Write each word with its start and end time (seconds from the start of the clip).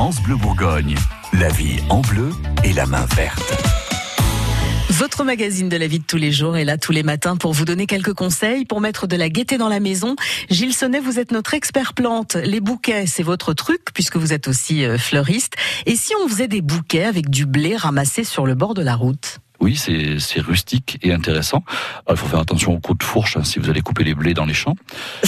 France 0.00 0.22
Bleu 0.22 0.36
Bourgogne, 0.36 0.94
la 1.34 1.50
vie 1.50 1.76
en 1.90 2.00
bleu 2.00 2.30
et 2.64 2.72
la 2.72 2.86
main 2.86 3.04
verte. 3.16 3.54
Votre 4.88 5.24
magazine 5.24 5.68
de 5.68 5.76
la 5.76 5.88
vie 5.88 5.98
de 5.98 6.04
tous 6.04 6.16
les 6.16 6.32
jours 6.32 6.56
est 6.56 6.64
là 6.64 6.78
tous 6.78 6.92
les 6.92 7.02
matins 7.02 7.36
pour 7.36 7.52
vous 7.52 7.66
donner 7.66 7.84
quelques 7.84 8.14
conseils 8.14 8.64
pour 8.64 8.80
mettre 8.80 9.06
de 9.06 9.14
la 9.14 9.28
gaieté 9.28 9.58
dans 9.58 9.68
la 9.68 9.78
maison. 9.78 10.16
Gilles 10.48 10.72
Sonnet, 10.72 11.00
vous 11.00 11.18
êtes 11.18 11.32
notre 11.32 11.52
expert 11.52 11.92
plante. 11.92 12.36
Les 12.36 12.60
bouquets, 12.60 13.04
c'est 13.04 13.22
votre 13.22 13.52
truc 13.52 13.92
puisque 13.92 14.16
vous 14.16 14.32
êtes 14.32 14.48
aussi 14.48 14.86
euh, 14.86 14.96
fleuriste. 14.96 15.56
Et 15.84 15.96
si 15.96 16.14
on 16.24 16.28
faisait 16.28 16.48
des 16.48 16.62
bouquets 16.62 17.04
avec 17.04 17.28
du 17.28 17.44
blé 17.44 17.76
ramassé 17.76 18.24
sur 18.24 18.46
le 18.46 18.54
bord 18.54 18.72
de 18.72 18.82
la 18.82 18.94
route? 18.94 19.40
Oui, 19.60 19.76
c'est 19.76 20.40
rustique 20.40 20.98
et 21.02 21.12
intéressant. 21.12 21.62
il 22.08 22.16
faut 22.16 22.26
faire 22.26 22.40
attention 22.40 22.72
aux 22.72 22.80
coups 22.80 23.00
de 23.00 23.04
fourche 23.04 23.36
hein, 23.36 23.44
si 23.44 23.58
vous 23.58 23.68
allez 23.68 23.82
couper 23.82 24.04
les 24.04 24.14
blés 24.14 24.32
dans 24.32 24.46
les 24.46 24.54
champs. 24.54 24.76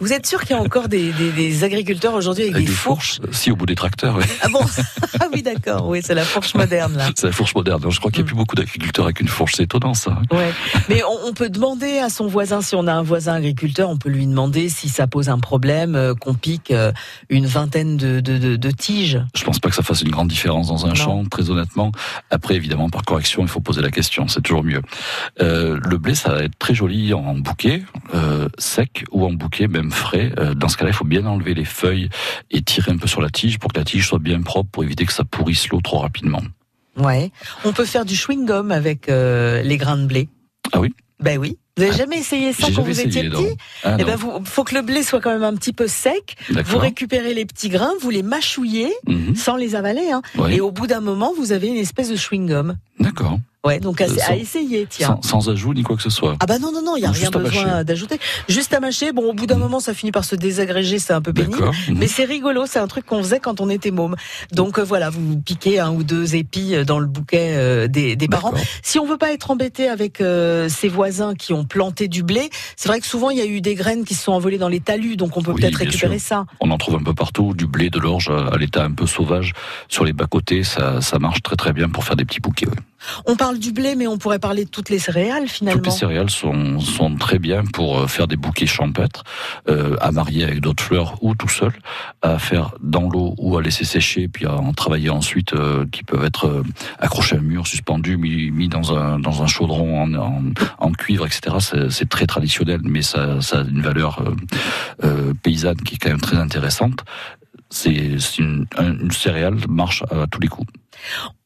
vous 0.00 0.12
êtes 0.12 0.26
sûr 0.26 0.40
qu'il 0.40 0.56
y 0.56 0.58
a 0.58 0.62
encore 0.62 0.88
des, 0.88 1.12
des, 1.12 1.30
des 1.30 1.64
agriculteurs 1.64 2.14
aujourd'hui 2.14 2.44
avec, 2.44 2.66
des, 2.66 2.72
fourches, 2.72 3.20
Si, 3.32 3.50
au 3.50 3.56
bout 3.56 3.66
des 3.66 3.74
tracteurs, 3.74 4.16
oui. 4.16 4.24
Ah 4.42 4.48
bon 4.48 4.60
Ah 5.20 5.26
oui, 5.32 5.42
d'accord. 5.42 5.86
Oui, 5.86 6.00
c'est 6.02 6.14
la 6.14 6.24
fourche 6.24 6.54
moderne 6.54 6.96
là. 6.96 7.08
C'est 7.16 7.26
la 7.26 7.32
fourche 7.32 7.54
moderne. 7.54 7.80
je 7.88 7.98
crois 7.98 8.10
qu'il 8.10 8.22
n'y 8.22 8.22
a 8.22 8.24
mm. 8.24 8.26
plus 8.26 8.36
beaucoup 8.36 8.56
d'agriculteurs 8.56 9.04
avec 9.04 9.20
une 9.20 9.28
fourche. 9.28 9.52
C'est 9.56 9.64
étonnant 9.64 9.94
ça. 9.94 10.18
Ouais. 10.30 10.52
Mais 10.88 11.02
on, 11.04 11.28
on, 11.28 11.32
peut 11.32 11.48
demander 11.48 11.98
à 11.98 12.08
son 12.08 12.26
voisin, 12.26 12.60
si 12.60 12.74
on 12.74 12.86
a 12.86 12.92
un 12.92 13.02
voisin 13.02 13.34
agriculteur, 13.34 13.88
on 13.88 13.96
peut 13.96 14.08
lui 14.08 14.26
demander 14.26 14.68
si 14.68 14.88
ça 14.88 15.06
pose 15.06 15.28
un 15.28 15.38
problème 15.38 15.94
euh, 15.94 16.14
qu'on 16.14 16.34
pique 16.34 16.70
euh, 16.70 16.92
une 17.28 17.46
vingtaine 17.46 17.96
de, 17.96 18.20
de, 18.20 18.56
de, 18.56 18.70
tiges. 18.70 19.20
Je 19.34 19.44
pense 19.44 19.58
pas 19.58 19.68
que 19.68 19.74
ça 19.74 19.82
fasse 19.82 20.02
une 20.02 20.10
grande 20.10 20.28
différence 20.28 20.68
dans 20.68 20.86
un 20.86 20.94
champ, 20.94 21.24
très 21.24 21.50
honnêtement. 21.50 21.92
Après, 22.30 22.54
évidemment 22.54 22.88
par 22.90 23.02
correction, 23.02 23.42
il 23.42 23.48
faut 23.48 23.60
poser 23.60 23.82
la 23.82 23.90
question, 23.90 24.28
c'est 24.28 24.42
toujours 24.42 24.64
mieux. 24.64 24.82
Euh, 25.40 25.78
le 25.82 25.98
blé, 25.98 26.14
ça 26.14 26.34
va 26.34 26.42
être 26.44 26.58
très 26.58 26.74
joli 26.74 27.12
en 27.14 27.34
bouquet, 27.34 27.82
euh, 28.34 28.48
sec 28.58 29.04
ou 29.10 29.24
en 29.24 29.32
bouquet, 29.32 29.68
même 29.68 29.90
frais. 29.90 30.32
Euh, 30.38 30.54
dans 30.54 30.68
ce 30.68 30.76
cas-là, 30.76 30.90
il 30.90 30.94
faut 30.94 31.04
bien 31.04 31.26
enlever 31.26 31.54
les 31.54 31.64
feuilles 31.64 32.08
et 32.50 32.62
tirer 32.62 32.92
un 32.92 32.98
peu 32.98 33.06
sur 33.06 33.20
la 33.20 33.30
tige 33.30 33.58
pour 33.58 33.72
que 33.72 33.78
la 33.78 33.84
tige 33.84 34.06
soit 34.06 34.18
bien 34.18 34.42
propre, 34.42 34.70
pour 34.70 34.84
éviter 34.84 35.06
que 35.06 35.12
ça 35.12 35.24
pourrisse 35.24 35.68
l'eau 35.68 35.80
trop 35.80 35.98
rapidement. 35.98 36.42
Ouais. 36.96 37.30
On 37.64 37.72
peut 37.72 37.84
faire 37.84 38.04
du 38.04 38.14
chewing-gum 38.14 38.70
avec 38.72 39.06
les 39.08 39.76
grains 39.76 39.96
de 39.96 40.06
blé. 40.06 40.28
Ah 40.72 40.80
oui? 40.80 40.94
Ben 41.20 41.38
oui. 41.38 41.58
Vous 41.76 41.82
avez 41.82 41.92
ah, 41.92 41.96
jamais 41.96 42.18
essayé 42.18 42.52
ça 42.52 42.68
quand 42.74 42.82
vous 42.82 43.00
étiez 43.00 43.28
petit? 43.28 43.56
Ah, 43.82 43.96
Eh 43.98 44.04
ben, 44.04 44.14
vous, 44.14 44.44
faut 44.44 44.62
que 44.62 44.76
le 44.76 44.82
blé 44.82 45.02
soit 45.02 45.20
quand 45.20 45.32
même 45.32 45.42
un 45.42 45.56
petit 45.56 45.72
peu 45.72 45.88
sec. 45.88 46.36
Vous 46.48 46.78
récupérez 46.78 47.34
les 47.34 47.44
petits 47.44 47.68
grains, 47.68 47.92
vous 48.00 48.10
les 48.10 48.22
mâchouillez 48.22 48.92
mhm. 49.08 49.34
sans 49.34 49.56
les 49.56 49.74
avaler, 49.74 50.12
hein. 50.12 50.22
et 50.50 50.60
au 50.60 50.70
bout 50.70 50.86
d'un 50.86 51.00
moment, 51.00 51.32
vous 51.36 51.50
avez 51.50 51.66
une 51.66 51.76
espèce 51.76 52.10
de 52.10 52.16
chewing 52.16 52.46
gum. 52.46 52.76
D'accord. 53.00 53.40
Ouais, 53.64 53.80
donc 53.80 54.02
à, 54.02 54.04
euh, 54.04 54.34
essayer, 54.36 54.86
tiens. 54.88 55.18
Sans, 55.22 55.48
ajout 55.48 55.72
ni 55.72 55.82
quoi 55.82 55.96
que 55.96 56.02
ce 56.02 56.10
soit. 56.10 56.36
Ah 56.40 56.46
bah 56.46 56.58
non, 56.58 56.70
non, 56.70 56.82
non, 56.82 56.96
il 56.96 57.00
n'y 57.00 57.06
a 57.06 57.10
rien 57.10 57.30
besoin 57.30 57.82
d'ajouter. 57.82 58.18
Juste 58.46 58.74
à 58.74 58.80
mâcher. 58.80 59.12
Bon, 59.12 59.30
au 59.30 59.32
bout 59.32 59.46
d'un 59.46 59.56
mm. 59.56 59.60
moment, 59.60 59.80
ça 59.80 59.94
finit 59.94 60.12
par 60.12 60.24
se 60.24 60.36
désagréger, 60.36 60.98
c'est 60.98 61.14
un 61.14 61.22
peu 61.22 61.32
pénible. 61.32 61.56
Mm-hmm. 61.56 61.96
Mais 61.96 62.06
c'est 62.06 62.24
rigolo, 62.24 62.66
c'est 62.66 62.78
un 62.78 62.86
truc 62.86 63.06
qu'on 63.06 63.22
faisait 63.22 63.40
quand 63.40 63.62
on 63.62 63.70
était 63.70 63.90
môme. 63.90 64.16
Donc 64.52 64.78
euh, 64.78 64.84
voilà, 64.84 65.08
vous 65.08 65.38
piquez 65.38 65.80
un 65.80 65.92
ou 65.92 66.02
deux 66.02 66.36
épis 66.36 66.74
euh, 66.74 66.84
dans 66.84 66.98
le 66.98 67.06
bouquet 67.06 67.88
des, 67.88 68.16
des 68.16 68.28
parents. 68.28 68.52
Si 68.82 68.98
on 68.98 69.06
veut 69.06 69.16
pas 69.16 69.32
être 69.32 69.50
embêté 69.50 69.88
avec 69.88 70.22
ses 70.68 70.88
voisins 70.88 71.34
qui 71.34 71.52
ont 71.52 71.64
planté 71.64 72.08
du 72.08 72.22
blé, 72.22 72.50
c'est 72.76 72.88
vrai 72.88 73.00
que 73.00 73.06
souvent 73.06 73.30
il 73.30 73.38
y 73.38 73.40
a 73.40 73.46
eu 73.46 73.60
des 73.60 73.74
graines 73.74 74.04
qui 74.04 74.14
se 74.14 74.24
sont 74.24 74.32
envolées 74.32 74.58
dans 74.58 74.68
les 74.68 74.80
talus, 74.80 75.16
donc 75.16 75.36
on 75.36 75.42
peut 75.42 75.54
peut-être 75.54 75.76
récupérer 75.76 76.18
ça. 76.18 76.44
On 76.60 76.70
en 76.70 76.78
trouve 76.78 76.96
un 76.96 77.02
peu 77.02 77.14
partout, 77.14 77.54
du 77.54 77.66
blé, 77.66 77.88
de 77.88 77.98
l'orge 77.98 78.30
à 78.30 78.56
l'état 78.58 78.84
un 78.84 78.92
peu 78.92 79.06
sauvage 79.06 79.52
sur 79.88 80.04
les 80.04 80.12
bas-côtés, 80.12 80.64
ça, 80.64 81.00
ça 81.00 81.18
marche 81.18 81.42
très 81.42 81.56
très 81.56 81.72
bien 81.72 81.88
pour 81.88 82.04
faire 82.04 82.16
des 82.16 82.24
petits 82.24 82.40
bouquets. 82.40 82.66
On 83.26 83.36
parle 83.36 83.58
du 83.58 83.72
blé, 83.72 83.94
mais 83.96 84.06
on 84.06 84.18
pourrait 84.18 84.38
parler 84.38 84.64
de 84.64 84.70
toutes 84.70 84.90
les 84.90 84.98
céréales 84.98 85.48
finalement. 85.48 85.78
Toutes 85.78 85.92
les 85.92 85.98
céréales 85.98 86.30
sont, 86.30 86.80
sont 86.80 87.14
très 87.16 87.38
bien 87.38 87.64
pour 87.64 87.98
euh, 87.98 88.06
faire 88.06 88.26
des 88.26 88.36
bouquets 88.36 88.66
champêtres, 88.66 89.24
euh, 89.68 89.96
à 90.00 90.10
marier 90.10 90.44
avec 90.44 90.60
d'autres 90.60 90.82
fleurs 90.82 91.16
ou 91.22 91.34
tout 91.34 91.48
seul, 91.48 91.72
à 92.22 92.38
faire 92.38 92.74
dans 92.80 93.08
l'eau 93.08 93.34
ou 93.38 93.56
à 93.56 93.62
laisser 93.62 93.84
sécher, 93.84 94.28
puis 94.28 94.46
à 94.46 94.54
en 94.54 94.72
travailler 94.72 95.10
ensuite, 95.10 95.54
euh, 95.54 95.84
qui 95.90 96.02
peuvent 96.02 96.24
être 96.24 96.62
accrochés 96.98 97.36
à 97.36 97.38
un 97.38 97.42
mur, 97.42 97.66
suspendus, 97.66 98.16
mis, 98.16 98.68
dans 98.68 98.96
un 98.96 99.18
dans 99.18 99.42
un 99.42 99.46
chaudron 99.46 100.02
en, 100.02 100.52
en, 100.78 100.92
cuivre, 100.92 101.26
etc. 101.26 101.56
C'est 101.90 102.08
très 102.08 102.26
traditionnel, 102.26 102.80
mais 102.84 103.02
ça 103.02 103.38
a 103.52 103.60
une 103.62 103.82
valeur 103.82 104.22
paysanne 105.42 105.76
qui 105.76 105.94
est 105.94 105.98
quand 105.98 106.10
même 106.10 106.20
très 106.20 106.36
intéressante. 106.36 107.04
C'est 107.74 108.38
une, 108.38 108.66
céréale 109.10 109.56
marche 109.68 110.04
à 110.10 110.26
tous 110.30 110.40
les 110.40 110.48
coups. 110.48 110.70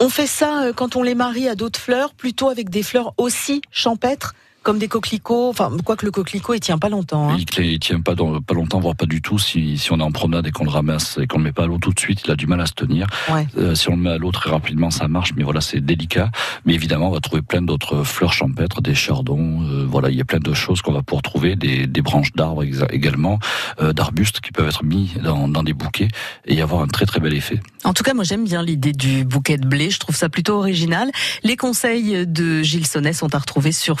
On 0.00 0.08
fait 0.08 0.26
ça 0.26 0.64
euh, 0.64 0.72
quand 0.72 0.96
on 0.96 1.02
les 1.02 1.14
marie 1.14 1.48
à 1.48 1.54
d'autres 1.54 1.78
fleurs, 1.78 2.14
plutôt 2.14 2.48
avec 2.48 2.70
des 2.70 2.82
fleurs 2.82 3.12
aussi 3.18 3.60
champêtres? 3.70 4.34
Comme 4.64 4.78
des 4.78 4.88
coquelicots. 4.88 5.50
Enfin, 5.50 5.70
quoi 5.84 5.94
que 5.94 6.04
le 6.04 6.10
coquelicot, 6.10 6.54
il 6.54 6.60
tient 6.60 6.78
pas 6.78 6.88
longtemps. 6.88 7.30
Hein. 7.30 7.36
Il, 7.38 7.64
il, 7.64 7.78
tient 7.78 8.00
pas, 8.00 8.16
dans, 8.16 8.40
pas 8.40 8.54
longtemps, 8.54 8.80
voire 8.80 8.96
pas 8.96 9.06
du 9.06 9.22
tout. 9.22 9.38
Si, 9.38 9.78
si 9.78 9.92
on 9.92 10.00
est 10.00 10.02
en 10.02 10.10
promenade 10.10 10.46
et 10.46 10.50
qu'on 10.50 10.64
le 10.64 10.70
ramasse 10.70 11.18
et 11.20 11.28
qu'on 11.28 11.38
le 11.38 11.44
met 11.44 11.52
pas 11.52 11.64
à 11.64 11.66
l'eau 11.66 11.78
tout 11.78 11.92
de 11.92 12.00
suite, 12.00 12.22
il 12.24 12.30
a 12.32 12.36
du 12.36 12.46
mal 12.46 12.60
à 12.60 12.66
se 12.66 12.72
tenir. 12.72 13.06
Euh, 13.56 13.74
si 13.74 13.88
on 13.90 13.92
le 13.92 14.02
met 14.02 14.10
à 14.10 14.18
l'eau 14.18 14.32
très 14.32 14.50
rapidement, 14.50 14.90
ça 14.90 15.06
marche. 15.06 15.32
Mais 15.36 15.44
voilà, 15.44 15.60
c'est 15.60 15.80
délicat. 15.80 16.30
Mais 16.64 16.74
évidemment, 16.74 17.08
on 17.08 17.12
va 17.12 17.20
trouver 17.20 17.42
plein 17.42 17.62
d'autres 17.62 18.02
fleurs 18.02 18.32
champêtres, 18.32 18.80
des 18.80 18.94
chardons. 18.94 19.62
Euh, 19.62 19.86
voilà, 19.88 20.10
il 20.10 20.16
y 20.16 20.20
a 20.20 20.24
plein 20.24 20.40
de 20.40 20.54
choses 20.54 20.82
qu'on 20.82 20.92
va 20.92 21.02
pouvoir 21.02 21.22
trouver, 21.22 21.54
des, 21.54 21.86
des 21.86 22.02
branches 22.02 22.32
d'arbres 22.32 22.64
également, 22.90 23.38
euh, 23.80 23.92
d'arbustes 23.92 24.40
qui 24.40 24.50
peuvent 24.50 24.68
être 24.68 24.84
mis 24.84 25.12
dans, 25.22 25.46
dans 25.46 25.62
des 25.62 25.74
bouquets 25.74 26.08
et 26.46 26.54
y 26.54 26.62
avoir 26.62 26.82
un 26.82 26.88
très 26.88 27.06
très 27.06 27.20
bel 27.20 27.34
effet. 27.34 27.60
En 27.84 27.92
tout 27.92 28.02
cas, 28.02 28.14
moi 28.14 28.24
j'aime 28.24 28.44
bien 28.44 28.62
l'idée 28.62 28.92
du 28.92 29.24
bouquet 29.24 29.58
de 29.58 29.66
blé. 29.66 29.90
Je 29.90 29.98
trouve 29.98 30.16
ça 30.16 30.30
plutôt 30.30 30.54
original. 30.54 31.10
Les 31.42 31.56
conseils 31.56 32.26
de 32.26 32.62
Gilles 32.62 32.86
Sonnet 32.86 33.12
sont 33.12 33.34
à 33.34 33.38
retrouver 33.38 33.72
sur 33.72 34.00